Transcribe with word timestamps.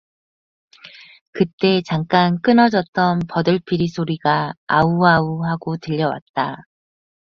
그때 1.31 1.83
잠깐 1.85 2.41
끊어졌던 2.41 3.19
버들피리 3.29 3.87
소리가 3.87 4.53
아우아우 4.65 5.45
하고 5.45 5.77
들려 5.77 6.09
왔다. 6.09 6.65